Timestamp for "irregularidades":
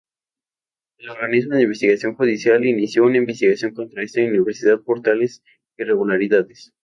5.77-6.73